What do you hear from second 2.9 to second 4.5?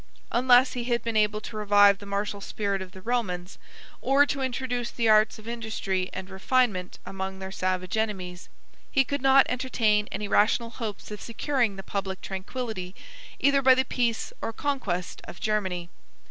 the Romans, or to